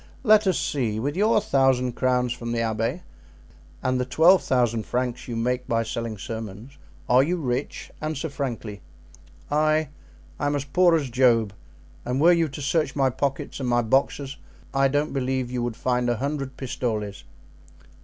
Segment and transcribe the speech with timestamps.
[0.23, 3.03] Let us see; with your thousand crowns from the abbey
[3.83, 7.91] and the twelve thousand francs you make by selling sermons, are you rich?
[8.01, 8.81] Answer frankly."
[9.51, 9.89] "I?
[10.39, 11.53] I am as poor as Job,
[12.03, 14.37] and were you to search my pockets and my boxes
[14.73, 17.23] I don't believe you would find a hundred pistoles."